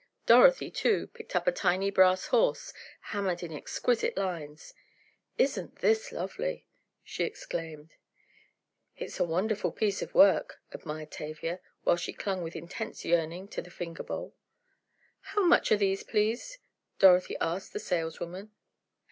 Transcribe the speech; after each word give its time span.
Dorothy, 0.25 0.71
too, 0.71 1.05
picked 1.13 1.35
up 1.35 1.45
a 1.45 1.51
tiny 1.51 1.91
brass 1.91 2.25
horse, 2.33 2.73
hammered 3.13 3.43
in 3.43 3.53
exquisite 3.53 4.17
lines. 4.17 4.73
"Isn't 5.37 5.75
this 5.75 6.11
lovely!" 6.11 6.65
she 7.03 7.23
exclaimed. 7.23 7.91
"It's 8.97 9.19
a 9.19 9.23
wonderful 9.23 9.71
piece 9.71 10.01
of 10.01 10.15
work," 10.15 10.59
admired 10.71 11.11
Tavia, 11.11 11.59
while 11.83 11.97
she 11.97 12.13
clung 12.13 12.41
with 12.41 12.55
intense 12.55 13.05
yearning 13.05 13.47
to 13.49 13.61
the 13.61 13.69
finger 13.69 14.01
bowl. 14.01 14.33
"How 15.19 15.43
much 15.45 15.71
are 15.71 15.77
these, 15.77 16.01
please?" 16.01 16.57
Dorothy 16.97 17.37
asked 17.39 17.71
the 17.71 17.79
saleswoman. 17.79 18.49